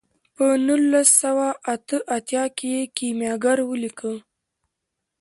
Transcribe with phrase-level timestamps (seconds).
[0.35, 4.11] په نولس سوه اته اتیا کې یې کیمیاګر ولیکه.